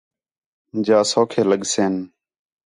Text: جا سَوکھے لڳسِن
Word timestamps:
جا 0.85 0.99
سَوکھے 1.11 1.41
لڳسِن 1.49 1.93